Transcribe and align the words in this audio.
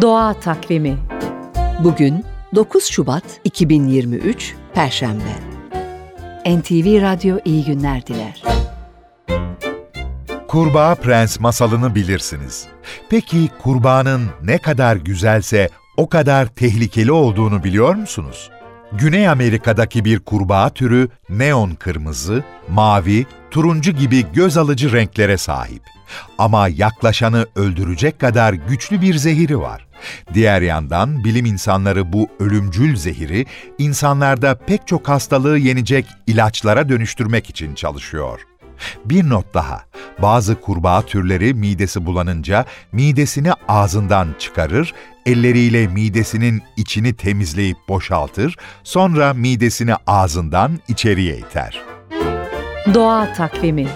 Doğa 0.00 0.34
Takvimi 0.34 0.98
Bugün 1.84 2.24
9 2.54 2.84
Şubat 2.84 3.22
2023 3.44 4.54
Perşembe. 4.74 5.22
NTV 6.46 7.02
Radyo 7.02 7.38
iyi 7.44 7.64
günler 7.64 8.06
diler. 8.06 8.42
Kurbağa 10.48 10.94
Prens 10.94 11.40
masalını 11.40 11.94
bilirsiniz. 11.94 12.66
Peki 13.10 13.48
kurbağanın 13.62 14.26
ne 14.42 14.58
kadar 14.58 14.96
güzelse 14.96 15.68
o 15.96 16.08
kadar 16.08 16.46
tehlikeli 16.46 17.12
olduğunu 17.12 17.64
biliyor 17.64 17.94
musunuz? 17.94 18.50
Güney 18.92 19.28
Amerika'daki 19.28 20.04
bir 20.04 20.20
kurbağa 20.20 20.70
türü 20.70 21.08
neon 21.28 21.70
kırmızı, 21.70 22.44
mavi, 22.68 23.26
turuncu 23.50 23.92
gibi 23.92 24.26
göz 24.32 24.56
alıcı 24.56 24.92
renklere 24.92 25.38
sahip. 25.38 25.82
Ama 26.38 26.68
yaklaşanı 26.68 27.46
öldürecek 27.56 28.18
kadar 28.18 28.52
güçlü 28.52 29.00
bir 29.00 29.14
zehiri 29.14 29.60
var. 29.60 29.86
Diğer 30.34 30.62
yandan 30.62 31.24
bilim 31.24 31.46
insanları 31.46 32.12
bu 32.12 32.28
ölümcül 32.40 32.96
zehiri 32.96 33.46
insanlarda 33.78 34.54
pek 34.54 34.86
çok 34.86 35.08
hastalığı 35.08 35.58
yenecek 35.58 36.06
ilaçlara 36.26 36.88
dönüştürmek 36.88 37.50
için 37.50 37.74
çalışıyor. 37.74 38.40
Bir 39.04 39.28
not 39.28 39.54
daha. 39.54 39.84
Bazı 40.22 40.60
kurbağa 40.60 41.02
türleri 41.02 41.54
midesi 41.54 42.06
bulanınca 42.06 42.64
midesini 42.92 43.52
ağzından 43.68 44.28
çıkarır, 44.38 44.94
elleriyle 45.26 45.88
midesinin 45.88 46.62
içini 46.76 47.14
temizleyip 47.14 47.76
boşaltır, 47.88 48.56
sonra 48.84 49.34
midesini 49.34 49.94
ağzından 50.06 50.78
içeriye 50.88 51.38
iter. 51.38 51.87
Doğa 52.94 53.32
Takvimi 53.32 53.86